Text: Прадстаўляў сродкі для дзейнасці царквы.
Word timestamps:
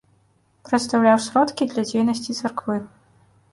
Прадстаўляў 0.69 1.17
сродкі 1.27 1.69
для 1.75 1.83
дзейнасці 1.91 2.37
царквы. 2.41 2.83